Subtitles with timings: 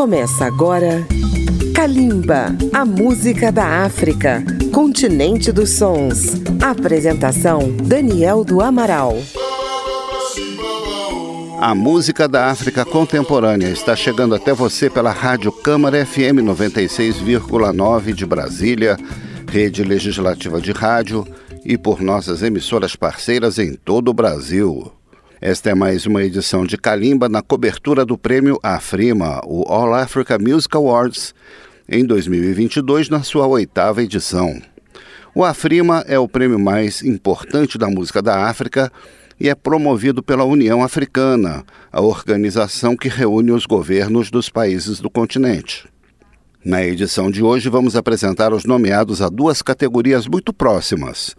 [0.00, 1.06] Começa agora
[1.74, 4.42] Kalimba, a música da África,
[4.72, 6.40] continente dos sons.
[6.58, 9.18] Apresentação Daniel do Amaral.
[11.60, 18.24] A música da África contemporânea está chegando até você pela Rádio Câmara FM 96,9 de
[18.24, 18.96] Brasília,
[19.50, 21.26] rede legislativa de rádio
[21.62, 24.90] e por nossas emissoras parceiras em todo o Brasil.
[25.42, 30.38] Esta é mais uma edição de Kalimba na cobertura do prêmio Afrima, o All Africa
[30.38, 31.34] Music Awards,
[31.88, 34.60] em 2022, na sua oitava edição.
[35.34, 38.92] O Afrima é o prêmio mais importante da música da África
[39.40, 45.08] e é promovido pela União Africana, a organização que reúne os governos dos países do
[45.08, 45.88] continente.
[46.62, 51.34] Na edição de hoje, vamos apresentar os nomeados a duas categorias muito próximas: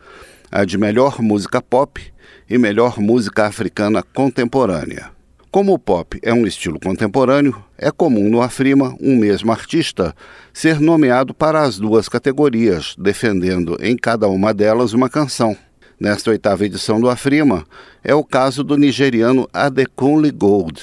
[0.51, 2.10] a de melhor música pop
[2.51, 5.09] e melhor música africana contemporânea.
[5.49, 10.13] Como o pop é um estilo contemporâneo, é comum no Afrima um mesmo artista
[10.51, 15.55] ser nomeado para as duas categorias, defendendo em cada uma delas uma canção.
[15.97, 17.65] Nesta oitava edição do Afrima,
[18.03, 20.81] é o caso do nigeriano Adekunle Gold.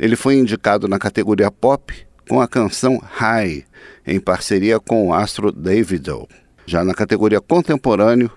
[0.00, 1.94] Ele foi indicado na categoria pop
[2.28, 3.64] com a canção High,
[4.04, 6.26] em parceria com o astro Davido.
[6.66, 8.32] Já na categoria contemporâneo,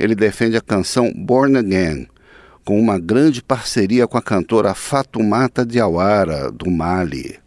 [0.00, 2.06] ele defende a canção Born Again,
[2.64, 7.38] com uma grande parceria com a cantora Fatumata Diawara, do Mali.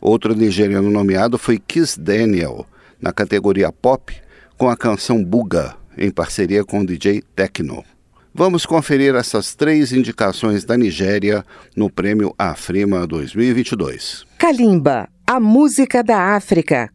[0.00, 2.66] Outro nigeriano nomeado foi Kiss Daniel,
[3.00, 4.12] na categoria pop,
[4.58, 7.84] com a canção Buga, em parceria com o DJ Tecno.
[8.34, 11.44] Vamos conferir essas três indicações da Nigéria
[11.76, 14.24] no Prêmio Afrima 2022.
[14.36, 16.90] Kalimba, a música da África,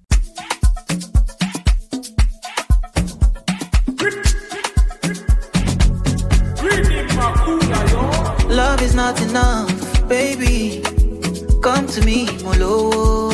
[11.95, 13.29] to me, Molo.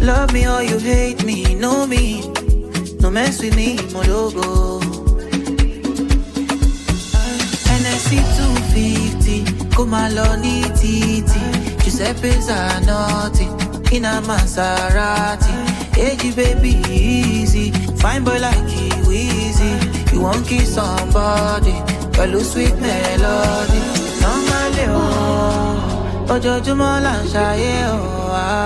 [0.00, 2.22] Love me or you hate me, know me.
[3.00, 4.80] No mess with me, Mologo.
[7.78, 10.42] NSC 250, come along,
[10.78, 11.34] TT.
[11.82, 13.46] Giuseppe Zanotti,
[13.92, 15.54] in a Maserati.
[15.96, 17.72] Hey, baby, easy.
[17.96, 19.72] Fine boy like you, easy.
[20.12, 21.74] You want kiss somebody,
[22.14, 24.07] pẹ̀lú sweet melody.
[24.78, 27.74] Normally, oh, ojoojúmọ́ là ń ṣayé,
[28.34, 28.58] ah.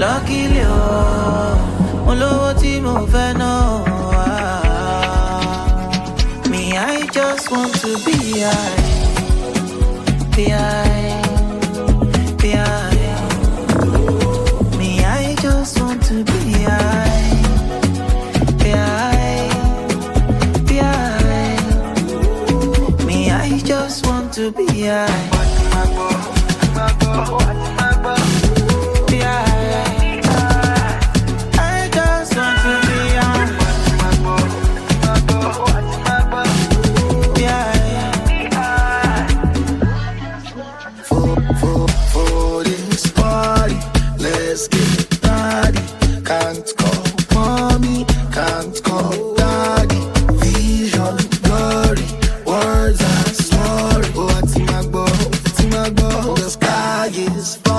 [0.00, 1.52] Luckily, oh,
[2.04, 3.60] mo lówó tí mo fẹ́ náà,
[4.24, 4.60] ah.
[6.50, 6.62] Me,
[6.94, 8.76] I just want to be high,
[10.34, 10.97] be high,
[24.88, 25.37] to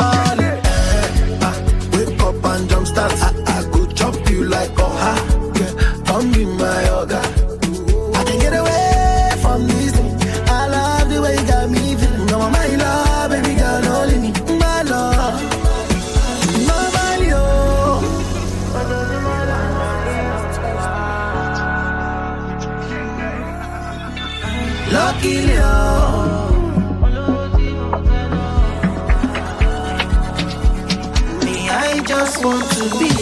[0.09, 0.57] morning.
[0.63, 1.55] Eh, ah,
[1.93, 3.13] wake up and jumpstart.
[3.27, 5.28] I, I go chop you like a high.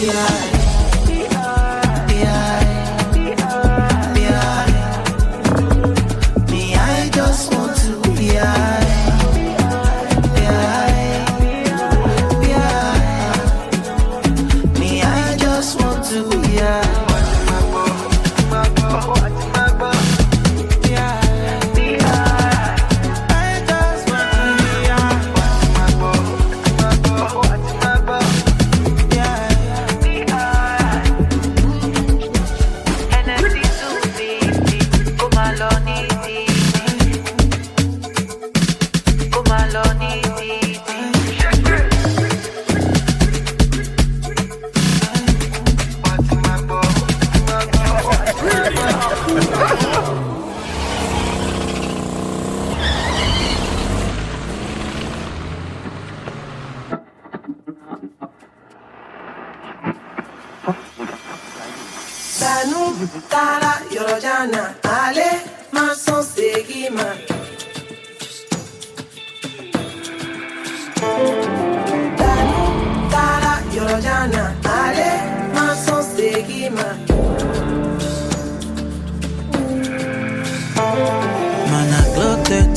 [0.08, 0.47] yeah.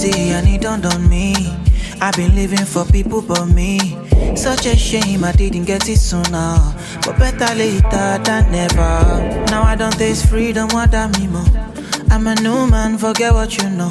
[0.01, 1.35] 30 and it dawned on me.
[2.01, 3.77] I've been living for people but me.
[4.35, 6.57] Such a shame I didn't get it sooner.
[7.05, 9.45] But better later than never.
[9.51, 11.45] Now I don't taste freedom, what I mean more.
[12.09, 13.89] I'm a new man, forget what you know.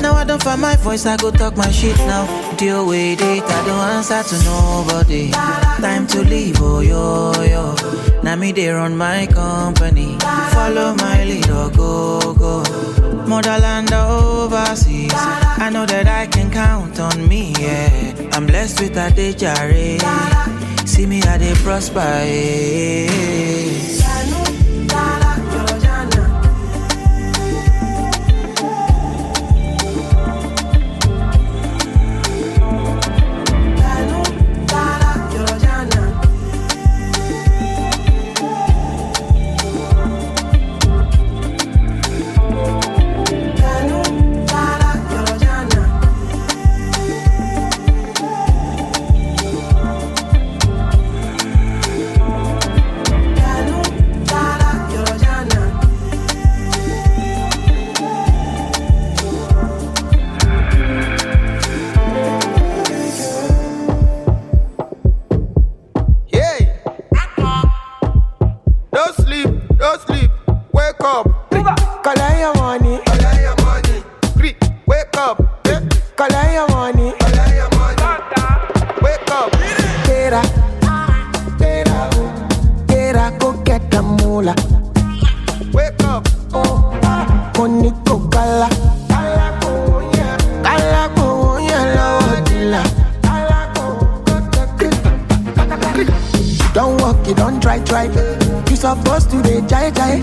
[0.00, 2.24] Now I don't find my voice, I go talk my shit now.
[2.56, 5.30] Deal with it, I don't answer to nobody.
[5.30, 7.74] Time to leave, oh yo yo.
[8.22, 10.16] Now me they run my company.
[10.52, 12.99] Follow my or go go.
[13.30, 15.12] Motherland overseas.
[15.14, 18.28] I know that I can count on me, yeah.
[18.32, 20.00] I'm blessed with a day jare.
[20.84, 22.00] See me how they prosper.
[22.00, 23.99] Yeah.
[96.72, 98.04] Don't walk, you don't try, try.
[98.68, 100.20] You supposed to be jai jai.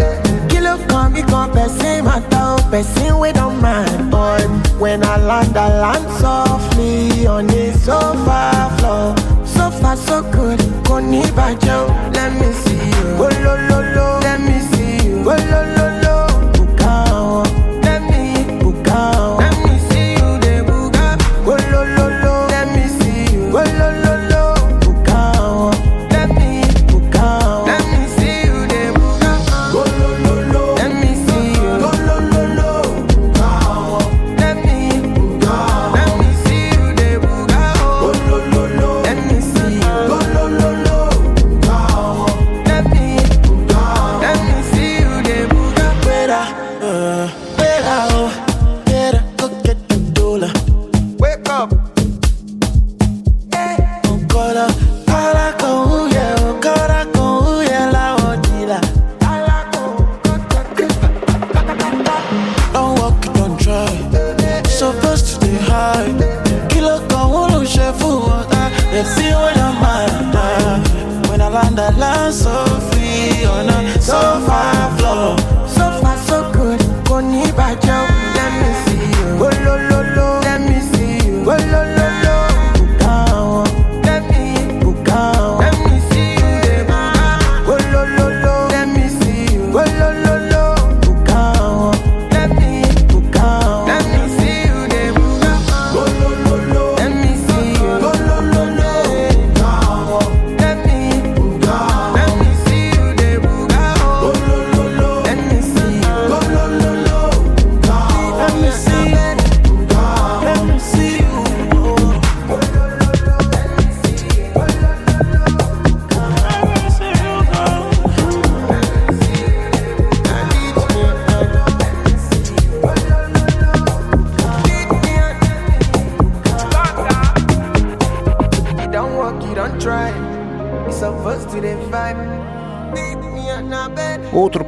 [0.50, 4.12] Kilo come, me come, person matter, oh, person we don't mind.
[4.80, 9.16] When I land, I land softly on the sofa floor.
[9.46, 10.60] So far, so good.
[11.36, 13.18] Bajo, oh, let me see you.
[13.18, 14.20] Oh, lo, lo, lo.
[14.22, 15.24] Let me see you.
[15.30, 15.67] Oh,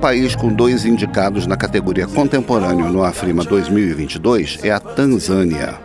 [0.09, 5.79] país com dois indicados na categoria contemporâneo no Afrima 2022 é a Tanzânia.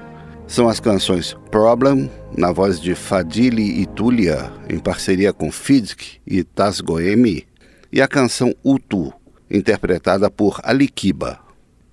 [0.46, 6.42] São as canções Problem, na voz de Fadili e Tulia, em parceria com Fidk e
[6.42, 7.46] Tasgoemi,
[7.92, 9.12] e a canção Utu,
[9.50, 11.38] interpretada por Alikiba.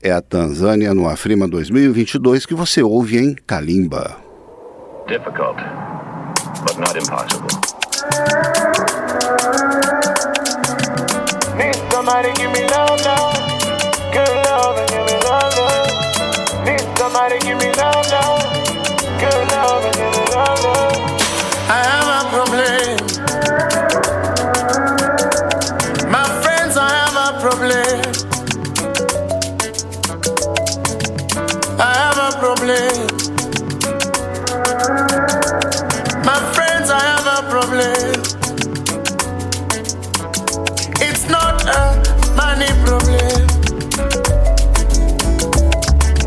[0.02, 4.16] É a Tanzânia no Afrima 2022 que você ouve em Kalimba.
[5.06, 5.58] Difficult,
[6.64, 9.01] but not impossible.
[12.12, 13.32] somebody give me love now.
[14.12, 16.66] Good love and give me love now.
[16.66, 18.36] Need somebody give me love now.
[19.18, 20.92] Good love and give me love now.
[21.70, 22.98] I have a problem.
[26.12, 28.02] My friends, I have a problem.
[31.80, 33.08] I have a problem.
[36.26, 38.41] My friends, I have a problem.
[42.62, 43.48] Money problem.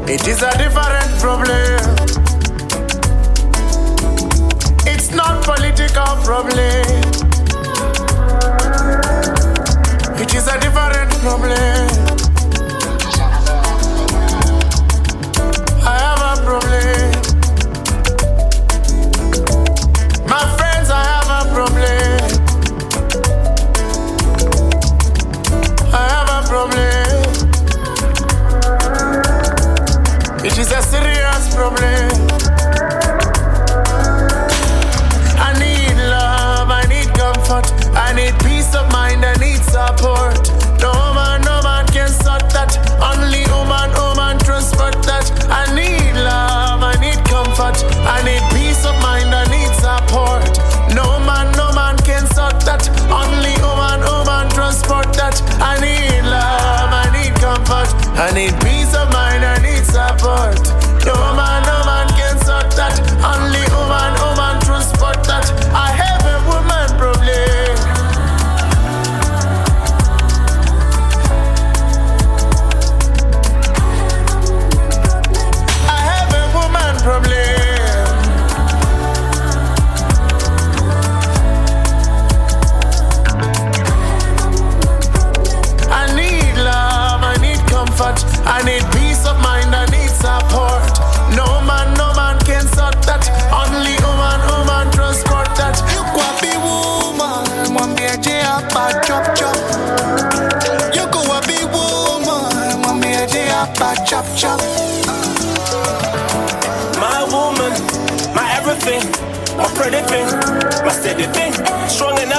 [0.08, 1.80] It is a different problem.
[4.86, 6.83] It's not political problem.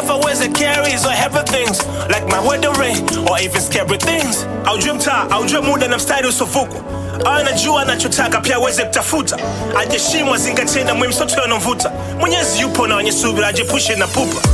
[0.06, 3.98] Enough for ways it carries or heavy things, like my wedding ring or even scary
[3.98, 4.44] things.
[4.66, 6.82] I'll dream ta, Aujue mtaa, aujue muda na mstari usovuku
[7.26, 9.38] anajua anachotaka pia aweze kutafuta
[9.80, 14.50] ajeshimwa zingatie na muhimu sote yanamvuta mwenyezi yupo na wenye subira ajepushe na pupa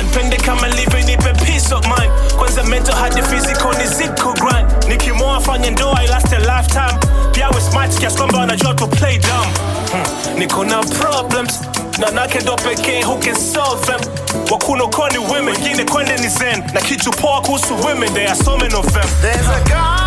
[0.00, 2.12] anpende kama live nipe peace of mind.
[2.38, 4.84] Kwanza mental hadi physical ni ziko grind.
[4.88, 6.98] Nikimoa afanye ndoa ilast a lifetime.
[7.32, 9.46] Pia we smart kiasi kwamba wanajua to play dumb.
[9.92, 10.38] Hmm.
[10.38, 11.60] niko na problems
[11.98, 14.00] na nake ndo pekee who can solve them.
[14.50, 16.62] Wakunokoni women wengine kwende ni zen.
[16.74, 19.08] Na kitu poa kuhusu women they are so many of them.
[19.22, 20.05] There's a God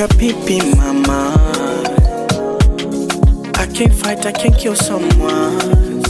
[0.00, 1.34] a baby mama.
[3.56, 6.02] I can't fight, I can't kill someone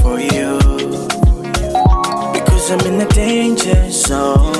[0.00, 0.58] for you.
[2.32, 4.52] Because I'm in a danger zone.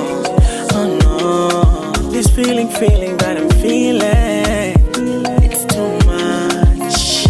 [0.72, 4.76] Oh no, this feeling, feeling that I'm feeling.
[5.42, 7.26] It's too much.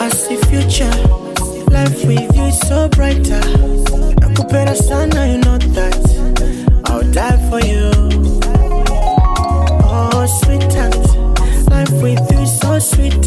[0.00, 0.94] I see future,
[1.70, 3.42] life with you is so brighter.
[4.22, 6.82] I could better sana, you know that.
[6.84, 7.99] I'll die for you.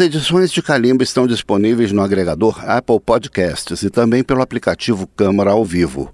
[0.00, 5.50] As edições de Calimba estão disponíveis no agregador Apple Podcasts e também pelo aplicativo Câmara
[5.50, 6.10] ao Vivo.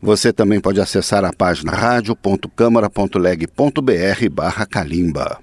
[0.00, 5.38] Você também pode acessar a página radio.câmara.leg.br barra Calimba.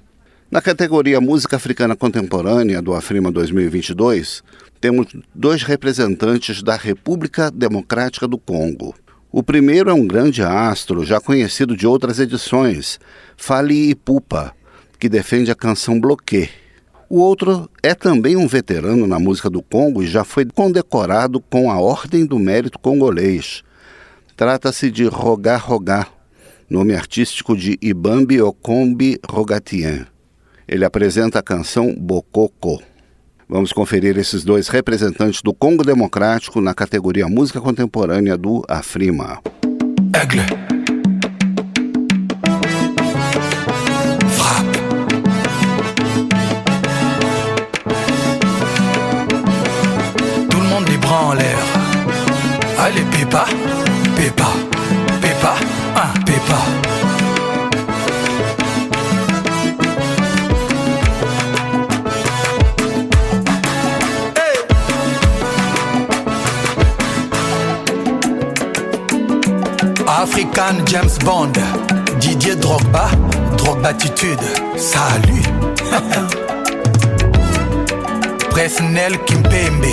[0.49, 4.41] Na categoria Música Africana Contemporânea do Afrima 2022,
[4.79, 8.95] temos dois representantes da República Democrática do Congo.
[9.31, 12.99] O primeiro é um grande astro, já conhecido de outras edições,
[13.37, 14.51] Fali Ipupa,
[14.97, 16.49] que defende a canção Bloquê.
[17.13, 21.69] O outro é também um veterano na música do Congo e já foi condecorado com
[21.69, 23.63] a Ordem do Mérito Congolês.
[24.37, 26.09] Trata-se de Rogar Rogar,
[26.69, 30.05] nome artístico de Ibambi Okombi Rogatien.
[30.65, 32.81] Ele apresenta a canção Bokoko.
[33.49, 39.41] Vamos conferir esses dois representantes do Congo Democrático na categoria Música Contemporânea do Afrima.
[40.15, 40.70] Aigle.
[53.31, 53.45] Pépa,
[54.17, 54.49] Pépa,
[55.21, 55.53] Pépa,
[55.95, 56.59] un Pépa.
[70.07, 71.53] African James Bond,
[72.19, 73.09] Didier Drogba,
[73.55, 74.41] Drogbatitude,
[74.75, 75.43] salut.
[78.49, 79.85] Presnel Kimpembe,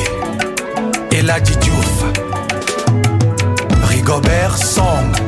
[1.12, 2.04] Eladji Diouf,
[4.08, 5.27] Gobert Song.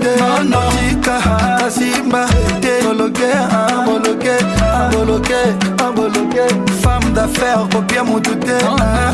[1.11, 2.25] Africa Tasima
[2.83, 3.31] Moloke,
[3.85, 5.39] Moloke,
[5.95, 8.53] Moloke, Femme d'affaires, paupières mon douté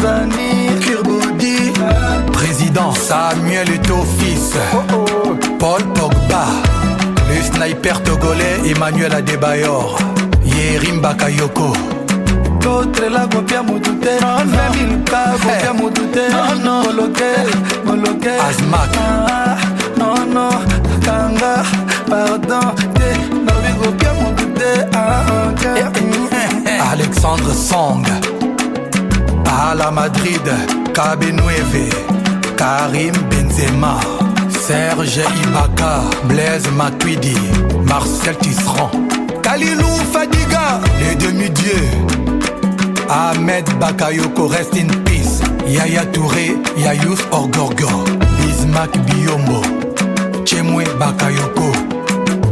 [0.01, 1.73] Zani, Kirboudi
[2.33, 3.87] Président Samuel est
[4.19, 4.53] fils.
[4.73, 5.35] Oh, oh.
[5.59, 6.45] Paul Pogba.
[7.29, 9.97] Le sniper togolais Emmanuel Adebayor.
[10.45, 11.73] Yerim Bakayoko
[12.63, 16.23] kotrela kopia motu te memilka kopia motu te
[16.63, 17.31] moloke
[17.85, 19.57] moloke asmak ah.
[19.97, 20.49] nono
[21.05, 22.75] kanga pardon.
[24.93, 25.23] Ah.
[26.91, 28.03] Alexandre Song.
[29.45, 30.41] À la Madrid,
[30.93, 31.89] Cabenueve,
[32.57, 33.99] Karim Benzema,
[34.49, 37.35] Serge Ibaka, Blaise Matuidi,
[37.85, 38.91] Marcel Tisserand,
[39.43, 41.89] Kalilou Fadiga, les demi-dieux,
[43.09, 48.05] Ahmed Bakayoko, rest in peace, Yaya Touré, Yayous Orgorgo,
[48.39, 49.61] Bismack Biombo,
[50.45, 51.86] Chemwe Bakayoko.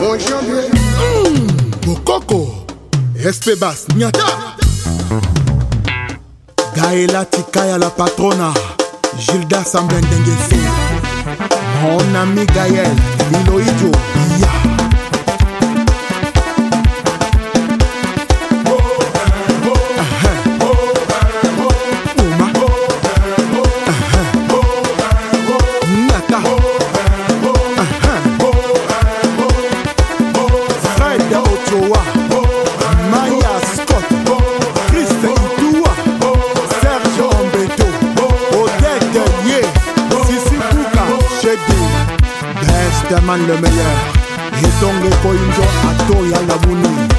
[0.00, 0.70] Mujambie
[1.86, 2.54] bokoko
[3.28, 4.24] espebas nyata
[6.76, 8.54] gaela tikaya la patrona.
[9.18, 10.56] Gilda sambendengese
[11.82, 12.96] mon ami gael
[13.42, 13.90] iloijo
[14.40, 14.77] ya Nyata.
[43.28, 43.96] Batman le meilleur.
[44.62, 47.17] Yetongo à Ato Yalabuni.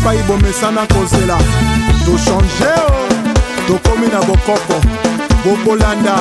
[0.00, 1.36] Epai bomesana kozela.
[2.04, 3.08] Tochange o
[3.66, 4.80] tokomi na bokoko.
[5.44, 6.16] Bokolanda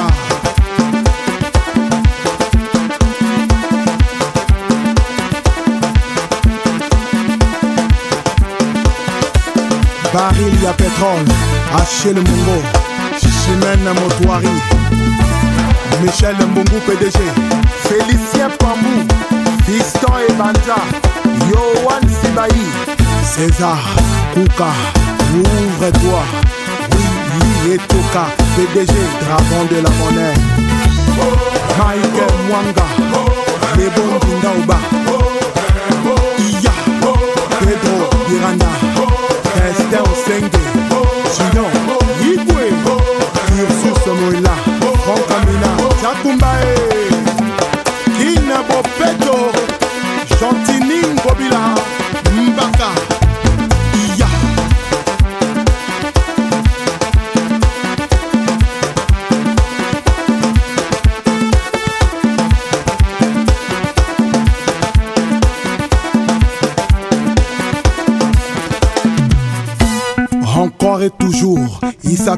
[10.14, 11.34] baril ya petrole
[11.80, 12.58] achel mongo
[13.20, 14.50] chimene motoari
[16.04, 17.20] michel mbungu pdg
[17.88, 19.14] félicien pambu
[19.66, 20.78] fiston ebanja
[21.52, 22.62] yoan sibai
[23.36, 23.78] César,
[24.34, 24.72] Kouka,
[25.36, 26.24] ouvre-toi.
[26.92, 30.34] Oui, et Toka, PDG, dragon de la monnaie.
[31.78, 32.86] Michael Mwanga,
[33.78, 34.78] les bons Kindaouba.
[36.40, 36.72] Iya,
[37.60, 38.66] Pedro Miranda,
[39.70, 40.60] Esther Osenge,
[41.38, 41.70] Junior,
[42.22, 42.66] Yibwe,
[43.62, 44.56] Ursus Moïla,
[45.04, 46.76] Franck Amina, Jakumbae,
[48.18, 49.52] Kinabo Pedro,
[50.40, 51.99] Gentining Bobila.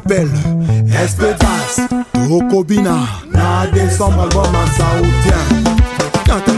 [0.04, 0.30] Il s'appelle
[1.02, 2.96] Espedas Tokobina.
[3.32, 5.42] Na décembre, album en saoudien.
[6.26, 6.52] Nyata,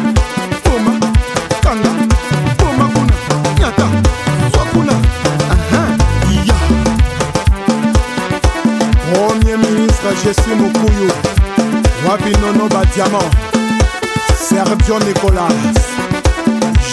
[0.64, 0.92] Toma,
[1.62, 1.90] Kanga,
[2.58, 3.86] Toma Kuna, Nyata,
[4.52, 4.92] Swakuna,
[5.50, 5.82] Aha,
[6.44, 6.54] Ya.
[9.12, 11.10] Premier ministre Jessie Mukuyu,
[12.08, 13.30] Wabi Nono Badiamant,
[14.38, 15.48] Sergio Nicolas,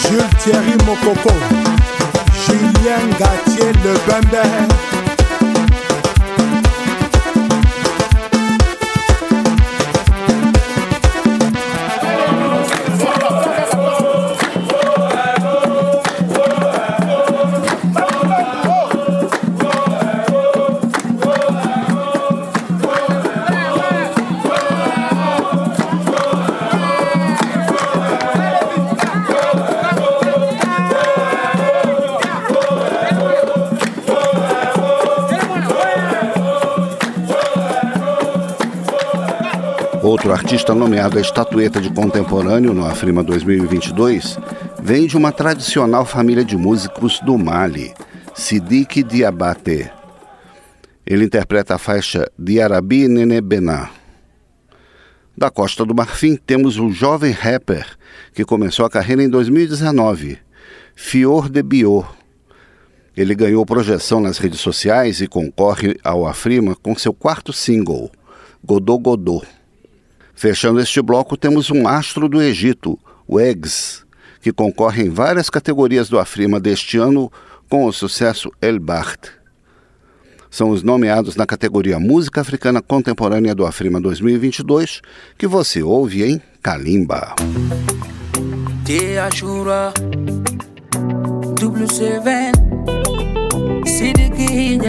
[0.02, 1.34] Jules Thierry Mokoko,
[2.46, 4.42] Julien Gatier Le Bembe.
[40.22, 44.38] Outro artista nomeado à estatueta de contemporâneo no Afrima 2022
[44.80, 47.92] vem de uma tradicional família de músicos do Mali,
[48.32, 49.90] Sidiki Diabate.
[51.04, 53.90] Ele interpreta a faixa Diarabi Nene Bená.
[55.36, 57.84] Da Costa do Marfim temos um jovem rapper
[58.32, 60.38] que começou a carreira em 2019,
[60.94, 62.06] Fior de Biot.
[63.16, 68.08] Ele ganhou projeção nas redes sociais e concorre ao Afrima com seu quarto single,
[68.64, 69.42] Godô Godô.
[70.42, 74.02] Fechando este bloco, temos um astro do Egito, o Eggs,
[74.40, 77.30] que concorre em várias categorias do Afrima deste ano
[77.70, 79.28] com o sucesso El Bart.
[80.50, 85.00] São os nomeados na categoria Música Africana Contemporânea do Afrima 2022,
[85.38, 87.36] que você ouve em Kalimba.
[88.84, 89.14] Te
[93.86, 94.80] Sidiki.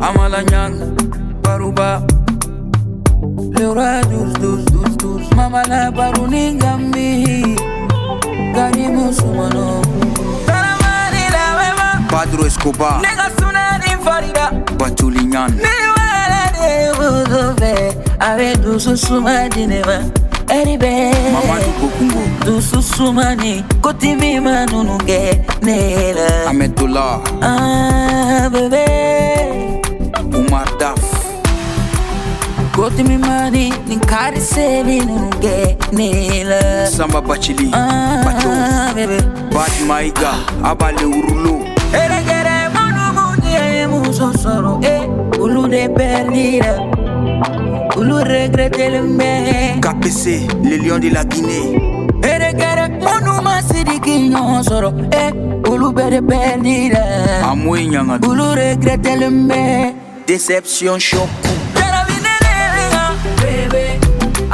[0.00, 0.96] Amalanyang
[1.42, 2.19] Baruba
[3.22, 7.56] Leura dus dus dus dus Mama la baruningambi
[8.54, 9.80] Karimu sumano
[10.46, 12.06] Taramani la wema.
[12.08, 20.00] Padro Escobar, Nega sunani farida Batulinyan, Niwala de wudufe Awe dusu sumadinema
[20.48, 21.12] Eribe.
[21.32, 26.46] Mamadou Bokungo, Dusu sumani Kotimi manununge Nela.
[26.48, 28.84] Ahmedullah, Ah bebe.
[30.34, 30.98] Umar Daf,
[32.90, 39.20] Kotimi mani Ninkari sebi nununge Nela Samba Bachili, Ah Bacho, bebe
[39.52, 40.32] Bad Maiga,
[40.64, 45.08] Abale Urulo, Eregere monu munye muso soro eh
[45.40, 46.80] Ulu de perdida.
[47.96, 51.76] Ulu regrette le me KPC, les lions de la Guinée,
[52.22, 55.32] Eregere monu masidi kinyo soro eh
[55.70, 57.02] Ulu bere perdida.
[57.44, 59.92] Amoué Nyangado, Ulu regrette le me
[60.26, 61.28] Déception Choc,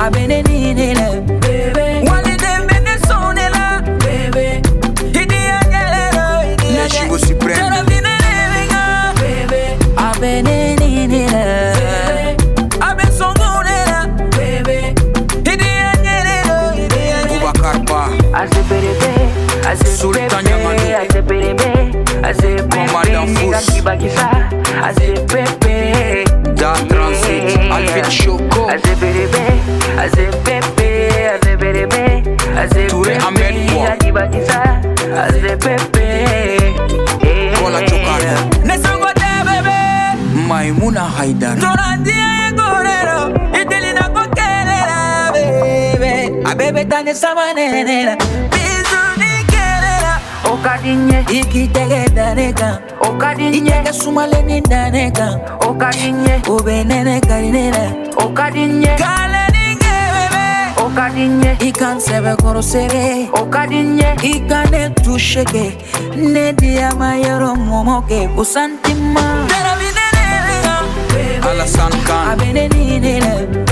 [0.07, 4.62] Abene ninele bebe Wali dembene sonela bebe
[5.12, 12.37] Hidi agelero hidi Les Chigos Suprêmes, Jara vinenega bebe Abene ninele
[12.81, 14.95] Abe songunela bebe
[15.45, 18.09] Hidi agelero hidi agelero Boubacar Ba,
[18.40, 19.12] Azeperebe,
[19.99, 20.97] Sultan azeperebe, Yamado.
[21.03, 21.71] azeperebe,
[22.23, 23.51] azeperebe, Commandant Fous.
[23.51, 24.31] Ngakibakisa,
[24.85, 25.65] azepepe.
[27.46, 29.62] Da Transit, Alvin Choco, Azeperebe,
[29.98, 32.22] azepepe, azeperebe,
[32.56, 33.82] azepepe, Touré Ahmed Bois.
[33.88, 34.80] Ngakibakisa,
[35.16, 36.06] azepepe.
[37.22, 38.24] Eh, Kola eh, Chokano.
[38.24, 38.64] Eh.
[38.64, 39.78] Nesangote bebe,
[40.48, 43.32] Maimouna Haidar, Torandia gorero,
[43.62, 46.32] itelina kokelela bebe.
[46.44, 48.86] Abebe tane samanela, bizuni kelela.
[50.52, 51.24] okadinye.
[51.32, 53.59] Ikitege dane kan okadinye.
[53.59, 56.40] Itege sumaleni dane kan okadinye.
[56.48, 57.85] Obenene karinena.
[58.24, 58.96] Okadinye.
[58.96, 60.46] Kaleninge bebe.
[60.87, 61.56] Okadinye.
[61.61, 63.28] Ikan sebe korosere.
[63.32, 64.16] Okadinye.
[64.22, 65.72] Ikane tusheke.
[66.16, 68.28] Ne diyama yoro momoke.
[68.37, 69.46] Usantima.
[71.50, 73.65] Alasan kan Abenenine.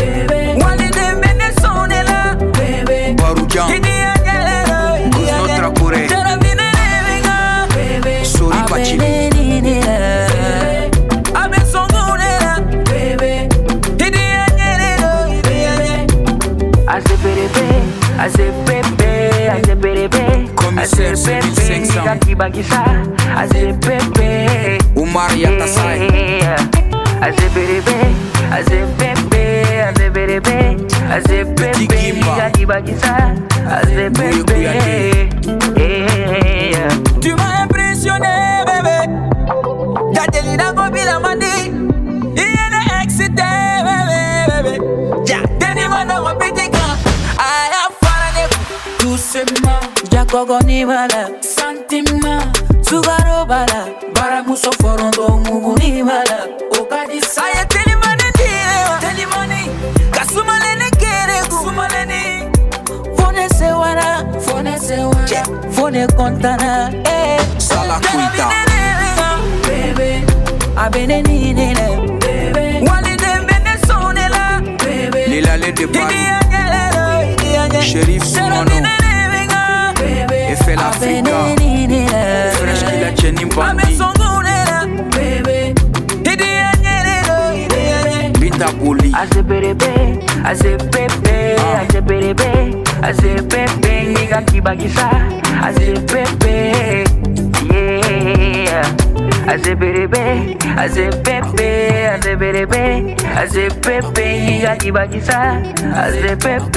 [105.94, 106.76] Azepepe,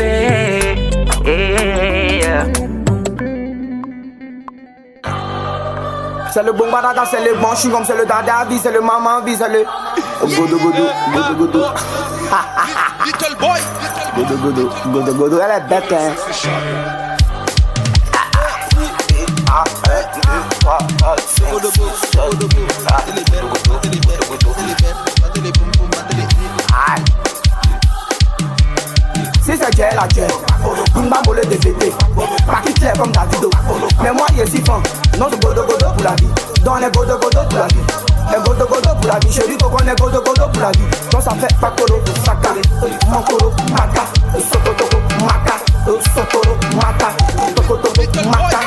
[1.26, 2.46] yeah.
[6.32, 9.22] C'est le bon barada, c'est le bon chewing-gum, c'est le dada vie, c'est le maman
[9.22, 9.66] vie, c'est le.
[10.22, 10.84] Godo godo,
[11.14, 11.66] godo godo.
[13.06, 13.60] Little boy.
[14.16, 16.96] Godo godo, godo godo, elle est bête hein.
[29.78, 31.94] Dieu la de bébé,
[32.48, 33.52] pas qui clair comme Davido.
[34.02, 34.82] Mais moi, il est si fin,
[35.20, 36.28] notre godo godo pour la vie.
[36.64, 37.76] Dans les godo godo pour la vie.
[38.36, 40.80] Un godo godo pour la vie, chérie, qu'on connaît godo godo pour la vie.
[41.12, 42.56] Donc ça fait pas coro, saka,
[43.08, 44.08] mankoro, maka,
[44.52, 45.60] sokotoko, maka,
[46.16, 47.14] sokoro, maka,
[47.56, 48.60] sokotoko, maka,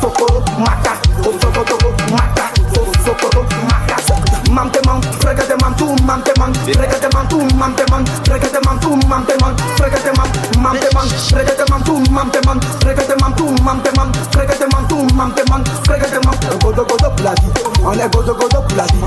[0.00, 0.92] sokoro, maka,
[1.40, 2.50] sokotoko, maka,
[3.06, 3.78] sokoro, maka.
[4.50, 7.74] Mam te man, frega te man, tu mam te man, frega te man, tu mam
[7.76, 10.17] te man, frega te man, tu mam te man, frega te
[10.98, 14.88] man, frégate man, tú mam te man, frégate man, tú mam te man, frégate man,
[14.88, 16.34] tú mam te man, frégate man.
[16.62, 17.46] Godo godo plati,
[17.84, 18.98] on godo godo plati,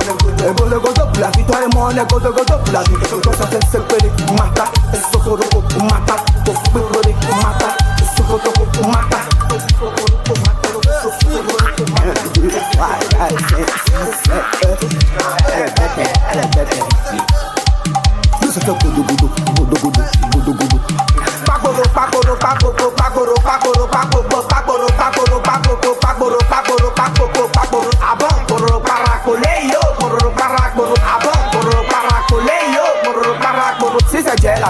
[0.58, 2.94] godo godo plati, toi et moi on godo godo plati.
[3.24, 4.66] Toi ça c'est sepere, mata,
[5.12, 5.44] socorro,
[5.90, 6.16] mata,
[6.64, 7.02] socorro,
[7.44, 7.70] mata,
[8.16, 9.22] socorro, mata.
[18.44, 20.02] Isso é o gudu gudu, gudu gudu,
[20.34, 20.71] gudu gudu.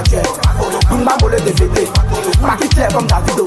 [0.10, 0.22] Jay.
[0.90, 1.88] Bimba bolé de fêter.
[2.42, 3.46] Ma qui claire comme Davido.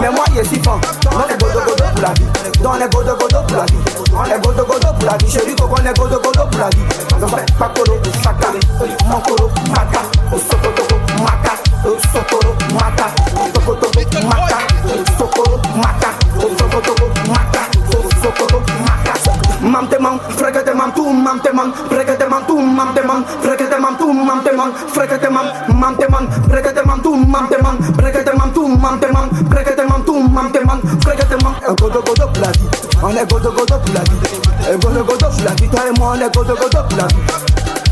[0.00, 0.80] Mais moi, il est si fort.
[1.06, 2.26] On est godo godo pour la vie.
[2.64, 3.78] On est godo godo pour la vie.
[4.12, 5.30] On est godo godo pour la vie.
[5.30, 6.84] Chérie, coco, on est godo godo pour la vie.
[7.20, 8.48] Donc, pas coro, saka.
[9.08, 10.00] Mon coro, maka.
[10.32, 11.52] Au sototoko, maka.
[11.84, 13.06] Au sotoro, maka.
[13.36, 14.53] Au tokotoko, maka.
[20.84, 23.68] Frega te man, tu mam te man, frega te man, tu mam te man, frega
[23.68, 25.46] te man, tu mam te man, frega te man,
[25.80, 29.00] mam te man, frega te man, tu mam te man, frega te man, tu mam
[29.00, 31.54] te man, frega te man, tu mam te man, frega te man.
[31.64, 32.68] Un eh, godo godo pour la vie,
[33.02, 36.20] on est godo godo la vie, un godo godo la vie, toi et moi on
[36.20, 37.83] est godo godo la vie.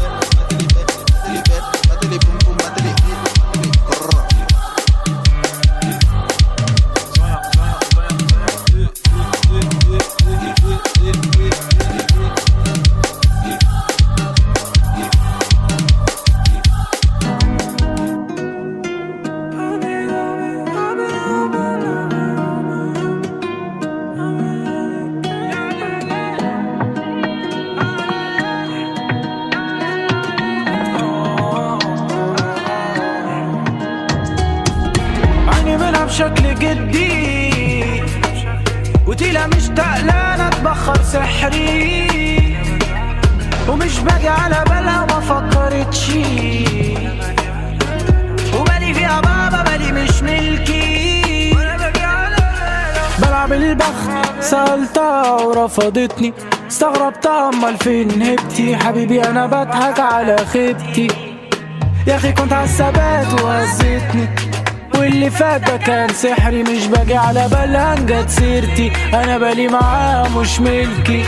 [54.53, 56.32] سألتها ورفضتني.
[56.68, 58.76] استغربتها امال فين هبتي.
[58.76, 61.09] حبيبي أنا بضحك على خيبتي.
[62.07, 64.28] يا أخي كنت عالثبات وهزتني
[64.94, 66.62] واللي فات ده كان سحري.
[66.62, 68.92] مش باجي على بالها جت سيرتي.
[69.14, 71.24] أنا بالي معاها مش ملكي.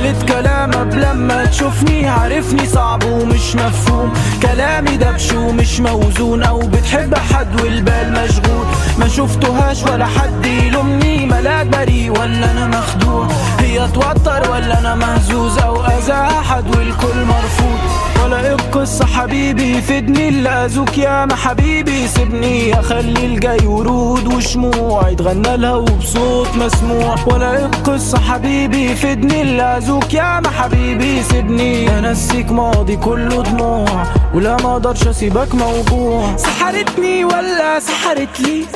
[0.00, 4.12] قالت كلام قبل لما تشوفني عارفني صعب ومش مفهوم.
[4.42, 8.66] كلامي دبش ومش موزون أو بتحب حد والبال مشغول.
[8.98, 13.26] ما شفتهاش ولا حد يلومني ملاك بريء ولا أنا مخدوع
[13.58, 17.78] هي توتر ولا أنا مهزوز أو أذى أحد والكل مرفوض.
[18.24, 22.08] ولا إيه القصة حبيبي فدني اللي أذوك يا ما حبيبي.
[22.08, 27.14] سيبني أخلي الجاي ورود وشموع يتغنى لها وبصوت مسموع.
[27.26, 31.98] ولا إيه القصة حبيبي فدني اللي اذوك يا ما حبيبي سيبني.
[31.98, 36.36] انسيك ماضي كله دموع ولا ما أقدرش أسيبك موجوع.
[36.36, 38.66] سحرتني ولا سحرت لي؟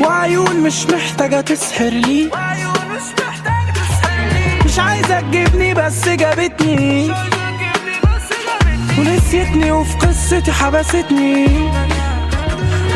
[0.00, 2.30] وعيون مش محتاجة تسحر لي.
[4.64, 7.12] مش عايزة تجيبني بس جابتني.
[8.98, 11.48] ونسيتني وفي قصتي حبستني.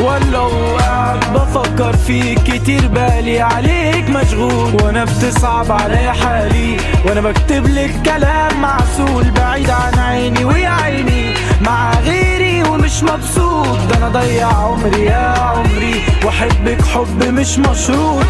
[0.01, 4.83] ولا وقعد بفكر فيك كتير بالي عليك مشغول.
[4.83, 6.77] وأنا بتصعب عليا حالي.
[7.05, 9.31] وأنا بكتب لك كلام معسول.
[9.31, 13.79] بعيد عن عيني ويا عيني مع غيري ومش مبسوط.
[13.91, 16.03] ده أنا ضيع عمري يا عمري.
[16.25, 18.25] وأحبك حب مش مشروط.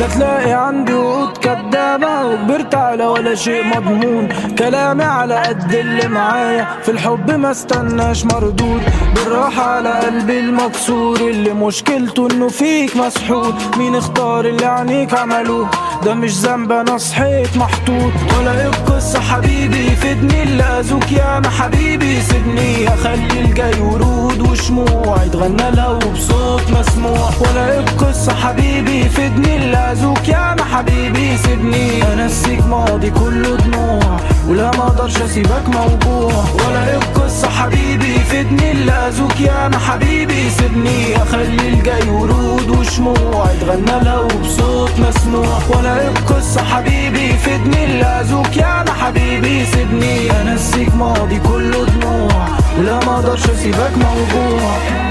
[0.00, 4.28] لا تلاقي عندي وعود كدابة وكبرت على ولا شيء مضمون.
[4.58, 6.66] كلامي على قد اللي معايا.
[6.82, 8.82] في الحب ما استناش مردود.
[9.14, 11.16] بالراحة على قلبي المكسور.
[11.20, 15.68] اللي مشكلته إنه فيك مسحور مين اختار اللي عينيك عملوه؟
[16.04, 18.12] ده مش ذنب أنا صحيت محطوط.
[18.38, 25.22] ولا إيه القصة حبيبي فدني اللي اذوك يا ما حبيبي سيبني أخلي الجاي ورود وشموع.
[25.26, 27.30] يتغنى لها وبصوت مسموع.
[27.40, 32.02] ولا إيه القصة حبيبي فدني اللي اذوك يا ما حبيبي سيبني.
[32.12, 36.44] انسيك ماضي كله دموع ولا ما أقدرش أسيبك موجوع.
[36.54, 38.72] ولا إيه القصة حبيبي فدني.
[38.72, 41.16] اللي اذوك يا ما حبيبي سيبني.
[41.16, 45.58] أخلي الجاي ورود وشموع يتغنى لها وبصوت مسموع.
[45.68, 47.84] ولا إيه القصة حبيبي فدني.
[47.84, 50.30] اللي اذوك يا ما حبيبي سيبني.
[50.30, 55.09] انسيك ماضي كله دموع ولا ما أقدرش أسيبك موجوع.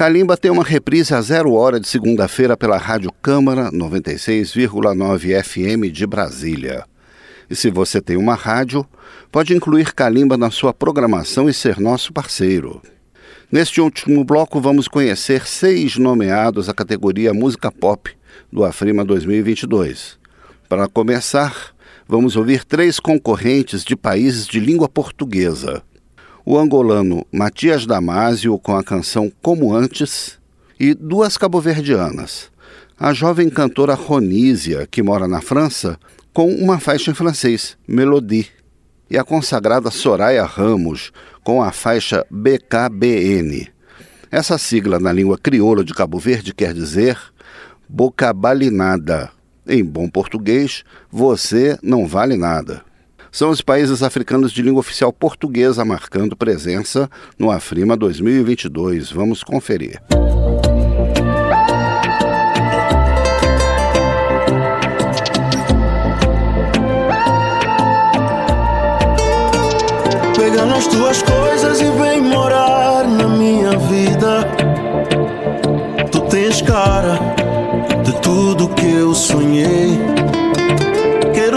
[0.00, 6.06] Calimba tem uma reprise a zero hora de segunda-feira pela Rádio Câmara 96,9 FM de
[6.06, 6.86] Brasília.
[7.50, 8.82] E se você tem uma rádio,
[9.30, 12.80] pode incluir Calimba na sua programação e ser nosso parceiro.
[13.52, 18.10] Neste último bloco, vamos conhecer seis nomeados à categoria Música Pop
[18.50, 20.18] do Afrima 2022.
[20.66, 21.74] Para começar,
[22.08, 25.82] vamos ouvir três concorrentes de países de língua portuguesa
[26.44, 30.38] o angolano Matias Damasio com a canção Como Antes
[30.78, 32.50] e duas cabo-verdianas,
[32.98, 35.98] a jovem cantora Ronísia, que mora na França,
[36.32, 38.48] com uma faixa em francês, Melodie,
[39.10, 41.12] e a consagrada Soraya Ramos
[41.42, 43.68] com a faixa BKBN.
[44.30, 47.18] Essa sigla na língua crioula de Cabo Verde quer dizer
[47.88, 49.30] boca balinada.
[49.66, 52.89] Em bom português, você não vale nada
[53.32, 57.08] são os países africanos de língua oficial portuguesa marcando presença
[57.38, 59.10] no Afrima 2022.
[59.10, 60.00] Vamos conferir.
[70.36, 74.46] Pega nas tuas coisas e vem morar na minha vida.
[76.10, 77.18] Tu tens cara
[78.02, 80.09] de tudo que eu sonhei.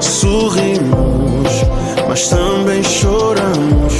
[0.00, 1.18] Sorrimos
[2.08, 3.92] mas também choramos.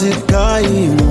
[0.00, 1.09] Quase caímos.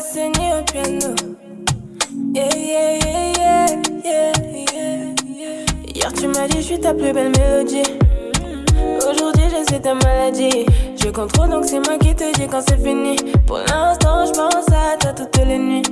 [0.00, 1.14] Seigneur au piano.
[2.34, 3.66] Yeah, yeah, yeah,
[4.04, 5.64] yeah, yeah, yeah.
[5.94, 7.82] Hier, tu m'as dit, je suis ta plus belle mélodie.
[9.08, 10.66] Aujourd'hui, je sais ta maladie.
[10.96, 13.16] Je contrôle, donc c'est moi qui te dis quand c'est fini.
[13.46, 15.82] Pour l'instant, je pense à toi toutes les nuits.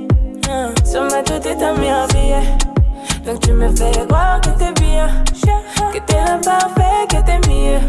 [0.49, 0.73] Hein.
[0.83, 2.57] Sur ma tête, t'es ta meilleure billet.
[3.25, 5.07] Donc tu me fais croire que t'es bien,
[5.93, 7.79] que t'es l'imparfait, que t'es mieux.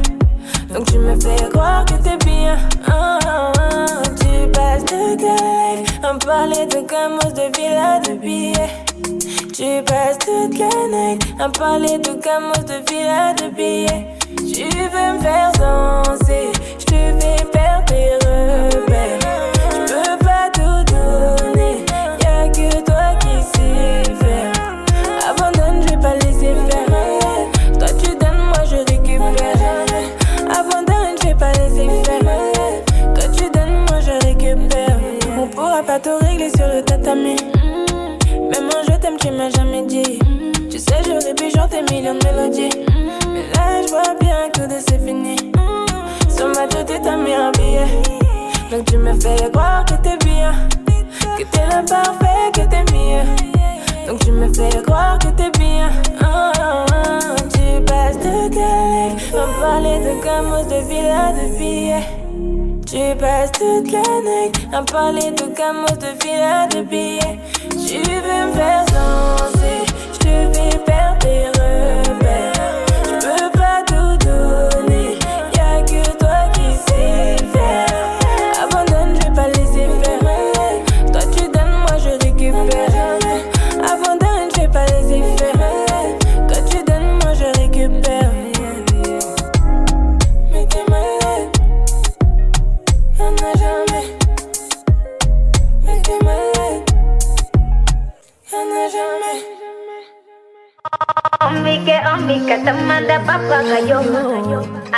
[0.72, 2.56] Donc tu me fais croire que t'es bien.
[2.86, 3.18] Ah.
[4.20, 5.34] Tu passes toute la
[5.74, 8.70] life à parler de gamos, de villas, de billets.
[9.52, 14.06] Tu passes toute la night à parler de gamos, de villas, de billets.
[14.36, 18.19] Tu veux me faire danser, je te fais perdre
[39.20, 40.18] tu m'as jamais dit.
[40.70, 42.76] Tu sais, j'aurais pu chanter millions de mélodies.
[43.32, 45.36] Mais là, je vois bien que de c'est fini.
[46.34, 47.86] Sur ma tête, t'es ta meilleure billet.
[48.70, 50.52] Donc tu me fais croire que t'es bien.
[51.38, 53.24] Que t'es l'imparfait, que t'es mieux.
[54.06, 55.90] Donc tu me fais croire que t'es bien.
[56.22, 56.82] Ah.
[57.52, 62.06] Tu passes life à me parler de gamos, de villas, de billets.
[62.86, 67.38] Tu passes toute la nuit à parler de gamos, de villas, de billets.
[67.91, 72.59] Tu veux me faire danser, je te fais perdre tes repères.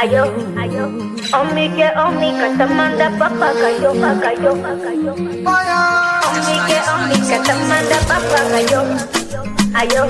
[0.02, 0.24] Ayo,
[0.58, 0.84] ayo.
[1.32, 5.12] Omike, omika, tamanda papa kayo, kayo, kayo.
[6.26, 8.80] Omike, omika, tamanda papa kayo,
[9.78, 10.02] ayo.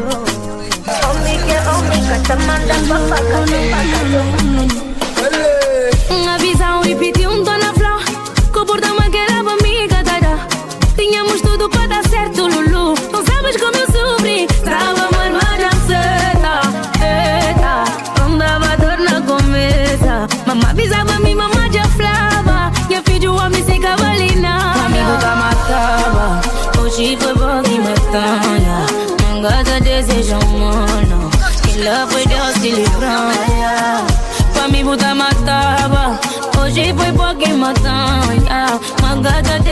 [1.09, 4.23] Omike, omika, tamanda papa kayo, kayo.
[6.11, 8.01] Uma visão e pedi um dona flor
[8.53, 9.02] Comporta-me
[31.83, 34.07] love with your silly brown.
[34.55, 36.19] Pa' mi puta mataba,
[36.57, 38.45] hoy voy pa' que matan.
[38.47, 38.79] Yeah.
[39.01, 39.63] My God, love.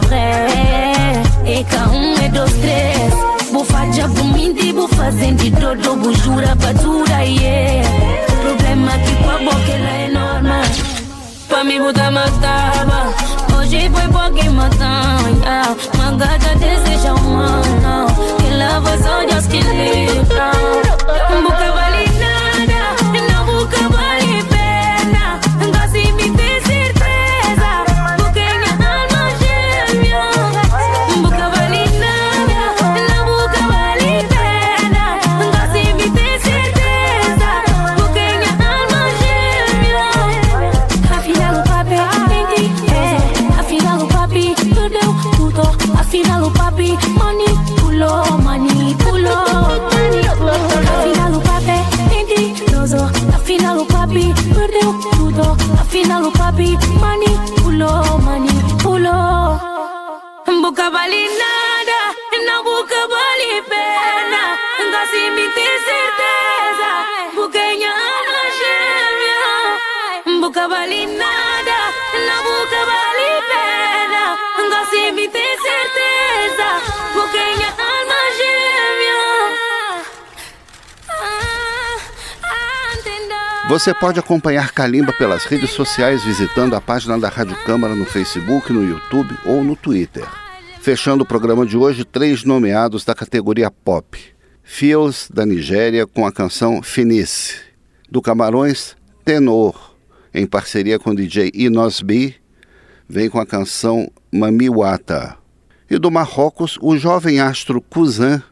[0.00, 1.22] Vrai.
[1.44, 3.30] E cá um é dois, três.
[4.34, 5.98] Mim, vou fazendo todo,
[6.56, 7.88] pra dura, yeah.
[8.40, 10.64] Problema que com a boca ela é normal.
[11.48, 13.12] Pra mim, vou dar matava.
[13.58, 15.76] Hoje foi por quem matando, yeah.
[15.94, 18.06] Uma gata deseja humana.
[18.38, 20.89] Que lava só Deus que livra.
[65.54, 66.90] Tem certeza,
[67.34, 70.40] minha alma gêmea.
[70.40, 71.78] Boca vale nada,
[72.26, 74.24] não boca vale pena.
[74.82, 76.68] Assim me tem certeza,
[77.14, 79.20] minha alma gêmea.
[83.68, 88.72] Você pode acompanhar Kalimba pelas redes sociais visitando a página da Rádio Câmara no Facebook,
[88.72, 90.26] no YouTube ou no Twitter.
[90.80, 94.18] Fechando o programa de hoje, três nomeados da categoria Pop.
[94.72, 97.56] Fios, da Nigéria, com a canção Finice.
[98.08, 99.94] Do Camarões, Tenor,
[100.32, 102.36] em parceria com o DJ Inosbi,
[103.06, 105.36] vem com a canção Mamiwata.
[105.90, 108.42] E do Marrocos, o jovem astro Kuzan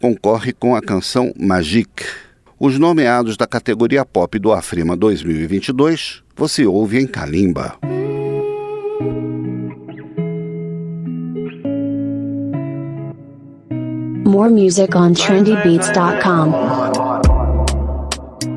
[0.00, 2.06] concorre com a canção Magique.
[2.58, 7.76] Os nomeados da categoria Pop do Afrima 2022 você ouve em Kalimba.
[14.34, 16.54] More music on trendybeats.com.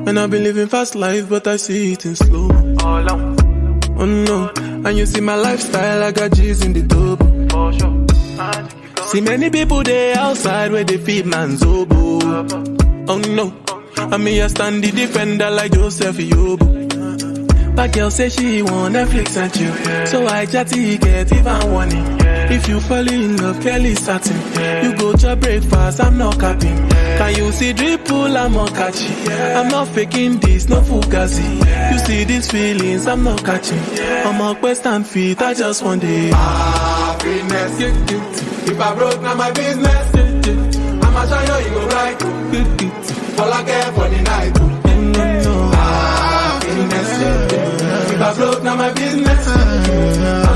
[0.08, 2.48] And I've been living fast life, but I see it in slow.
[2.80, 7.28] Oh no, and you see my lifestyle, I got G's in the double.
[9.06, 12.18] See many people there outside where they feed man's oboe.
[13.06, 13.54] Oh no,
[13.96, 17.76] and me I stand the defender like Joseph Yobo.
[17.76, 22.18] But girl say she want Netflix and chill, so I chatty get even warning.
[22.50, 24.36] If you fall in love, Kelly satin.
[24.84, 26.88] You go to breakfast, I'm not capping.
[27.18, 29.12] Can you see dripple, I'm not catchy.
[29.32, 31.92] I'm not faking this, no fugazi.
[31.92, 33.78] You see these feelings, I'm not catching.
[34.26, 36.32] I'm a and feet, I just want it.
[36.32, 37.80] Happiness.
[38.70, 40.14] If I broke, now my business.
[41.04, 42.22] I'ma you, you go right.
[43.40, 44.58] All I care for the night.
[45.74, 47.10] Happiness.
[48.12, 50.47] If I broke, now my business.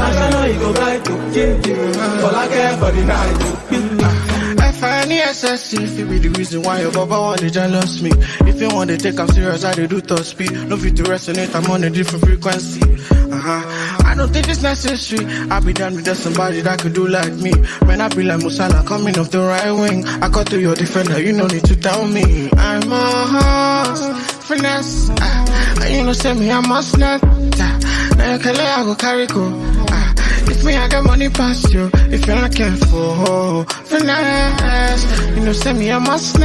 [0.43, 2.27] I'ma show you, you go.
[2.27, 4.59] All I care for the night.
[4.75, 8.11] F-I-N-E-S-S-E, if it be the reason why your baba want to jealous me.
[8.51, 10.51] If you want to take I'm serious, I do top speed.
[10.67, 12.83] No fit to resonate, I'm on a different frequency.
[12.83, 14.05] Uh-huh.
[14.05, 15.25] I don't think it's necessary.
[15.49, 17.53] I be done with just somebody that could do like me.
[17.87, 21.23] When I be like Musala coming off the right wing, I cut to your defender,
[21.23, 22.51] you no need to tell me.
[22.55, 25.11] I'm a horse, finesse.
[25.11, 27.23] Uh, you know, say me, I must not.
[27.23, 27.79] Uh,
[28.17, 29.72] now you can let I go carry go.
[30.51, 31.91] If me, I got money past you.
[32.11, 35.05] If you're not careful, finesse.
[35.37, 36.37] You know, say me, I must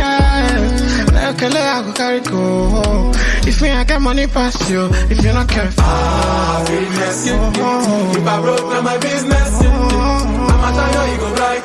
[1.28, 3.12] you can let I go carry go.
[3.46, 4.90] If me, I got money past you.
[5.12, 5.84] If you're not careful.
[5.84, 7.28] Ah, Happiness.
[7.28, 9.62] If I broke, now my business.
[9.62, 11.64] I'ma show you, you go right.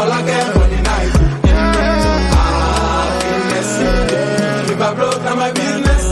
[0.00, 1.12] All I care for the night.
[1.46, 2.10] Happiness.
[3.82, 6.04] Ah, if I broke, now my business.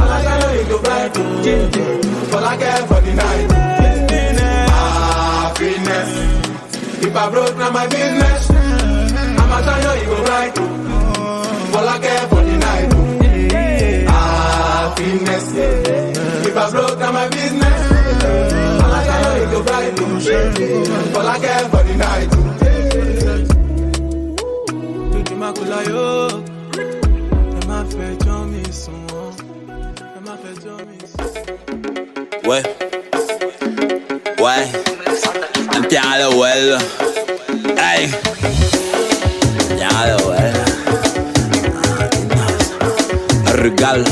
[0.00, 1.12] I'ma show you, you go right.
[2.34, 3.33] All I care for the night.
[7.24, 8.50] I broke, now my business.
[8.50, 10.54] I'ma tell you, you go right.
[11.72, 12.90] Fall I care for the night.
[14.08, 16.48] Ah, fitness, yeah.
[16.48, 17.80] If I broke, now my business.
[18.82, 19.92] I'ma tell you, you go right.
[21.14, 22.30] Fall I care for the night.
[25.12, 26.08] Tutu makulayo,
[27.56, 29.32] ẹ má fẹ́ jọ́ mi sùn wọ́n,
[30.42, 31.28] fẹ́ jọ́ mi sùn.
[32.48, 32.62] Wẹ́,
[34.44, 34.62] wẹ́.
[35.76, 36.78] Antes a lo vuelo.
[38.08, 40.54] Tiens le well.
[43.62, 44.04] Regal.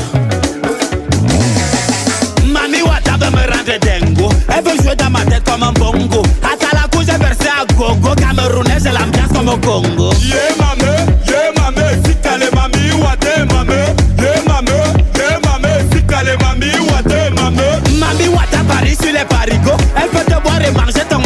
[2.45, 4.29] Mami Wata me rendre dingo.
[4.49, 6.23] Elle veut jouer dans ma tête comme un bongo.
[6.43, 8.15] À la couche, j'ai versé à gogo.
[8.15, 10.11] Camerounaise, elle ambiance comme au Congo.
[10.21, 10.93] Yeah, mame,
[11.27, 13.95] yeah, mame, si t'as les mami, wate, mame?
[14.17, 14.77] Yeah, mame,
[15.15, 17.81] yeah, mame, si t'as les mami, wate, mame?
[17.99, 19.77] Mami Wata Paris sur les parigots.
[19.95, 21.19] Elle peut te boire et manger ton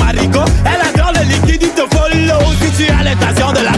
[2.78, 3.77] tu as l'intention de la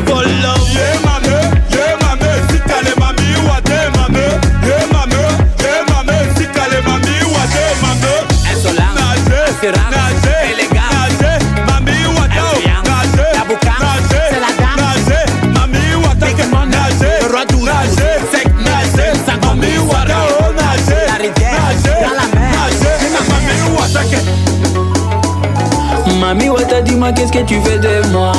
[26.49, 28.31] Mami Wata, dis-moi qu'est-ce que tu fais de moi?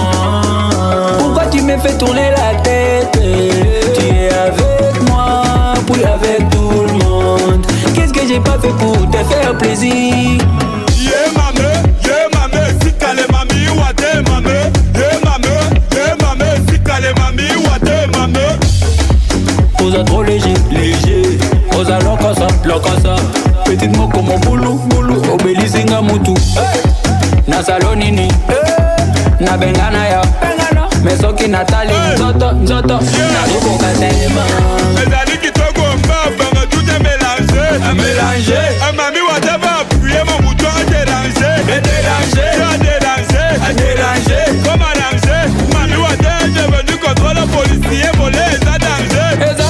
[1.19, 3.11] Pourquoi tu me fais tourner la tête?
[3.13, 7.67] Tu es avec moi, puis avec tout le monde.
[7.95, 9.93] Qu'est-ce que j'ai pas fait pour te faire plaisir?
[9.93, 11.69] Yeah, mame,
[12.05, 14.73] yeah, mame, si t'as les mami, wate, mame.
[14.95, 15.53] Yeah, mame,
[15.93, 18.41] yeah, mame, si t'as les mami, wate, mame.
[19.85, 21.39] Osa trop léger, léger.
[21.79, 23.17] Osa lokasa, lokasa
[23.65, 25.23] Petite moko mon boulou, boulou.
[25.33, 26.63] Obelisinga mutu Na
[27.51, 28.33] nasalo nini
[29.41, 30.13] nabengana eh.
[30.13, 30.23] yo.
[31.05, 32.15] Mesoki natali eh.
[32.15, 33.01] nzoto nzoto.
[33.33, 34.45] Nalukoka telema
[35.03, 42.45] ezali kitoko mbabanga tute mélange ah, mélange amami wataba apuye mo mutu aderange aderange
[42.75, 45.37] aderange aderange comme arrange
[45.73, 49.70] mami wate devenu contrôle policier volé eza danger.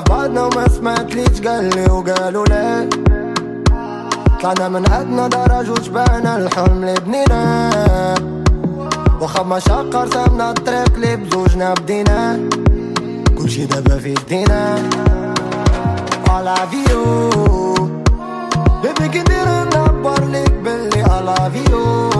[0.00, 2.88] في بعضنا وما سمعتليش قال لي وقالوا لا
[4.42, 8.14] طلعنا من عدنا درج وشبعنا الحلم اللي بنيناه
[9.20, 12.40] وخا مشقة رسمنا الطريق اللي بزوجنا بدينا
[13.38, 14.78] كلشي دابا في يدينا
[16.70, 17.40] فيو
[18.82, 20.52] بيبي كي ندير نعبر ليك
[21.10, 22.10] على فيو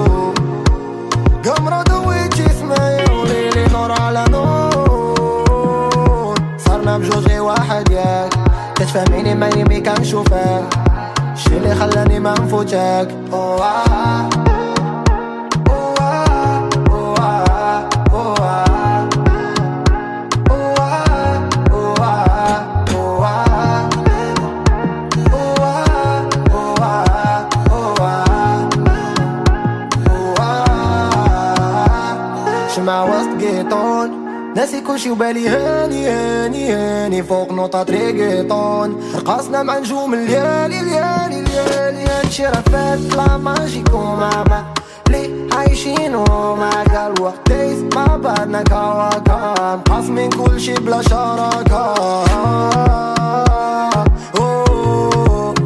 [1.44, 4.39] قمرة دويت اسمعي وليلي نور على نور
[7.50, 8.34] واحد ياك
[8.74, 10.64] تتفهميني ماني مي كنشوفك
[11.34, 13.08] شي اللي خلاني ما نفوتك
[34.70, 42.04] ناسي كلشي وبالي هاني هاني هاني فوق نوطة ريغيتون رقصنا مع نجوم الليالي الليالي الليالي.
[42.04, 44.64] هادشي راه فات لا ماجيك وماما
[45.08, 47.48] لي عايشين وما قال وقت.
[47.48, 51.94] دايز مع بعضنا كواكا مقاسمين كلشي بلا شراكة.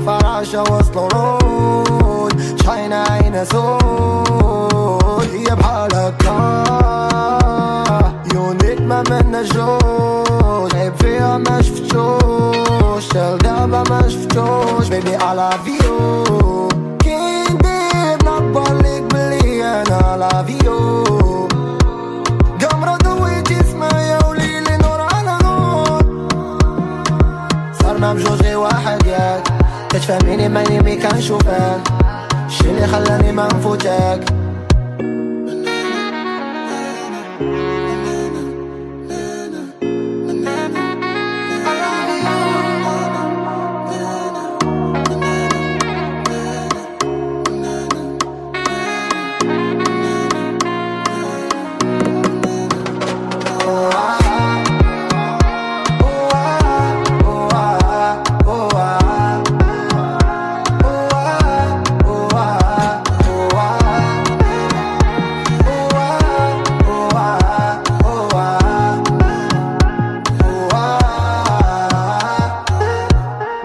[0.07, 5.29] فراشة وسط الورود شاينة عينها سود.
[5.33, 6.65] هي بحال هكا.
[8.89, 15.93] ما منا منجوش عيب فيها ما شفتوش تال دابا ما شفتوش بيبي I love you
[16.99, 20.75] كي ندير نكبر ليك بلي أنا I love you
[22.67, 26.03] قمرة دويتي سمايا وليلي نور على نور
[27.83, 29.43] صرنا بجوج واحد ياك
[29.89, 31.81] كتفهميني ماني مي كنشوفك
[32.47, 34.25] الشي اللي خلاني ما نفوتك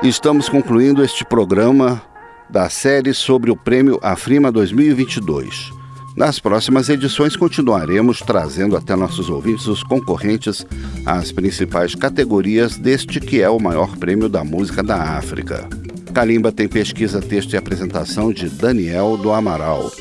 [0.10, 2.02] Estamos concluindo este programa
[2.50, 5.70] da série sobre o Prêmio Afrima 2022.
[6.18, 10.66] Nas próximas edições continuaremos trazendo até nossos ouvintes os concorrentes
[11.06, 15.70] às principais categorias deste que é o maior prêmio da música da África.
[16.12, 19.92] Kalimba tem pesquisa, texto e apresentação de Daniel do Amaral.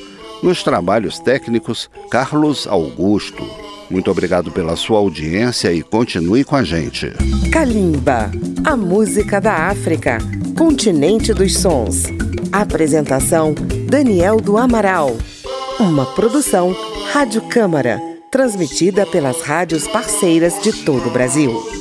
[0.42, 3.46] Nos trabalhos técnicos, Carlos Augusto.
[3.90, 7.12] Muito obrigado pela sua audiência e continue com a gente.
[7.50, 8.30] Kalimba,
[8.68, 10.18] a música da África,
[10.54, 12.02] continente dos sons.
[12.52, 13.54] Apresentação:
[13.88, 15.16] Daniel do Amaral.
[15.80, 16.76] Uma produção
[17.10, 17.98] Rádio Câmara,
[18.30, 21.78] transmitida pelas rádios parceiras de todo o Brasil.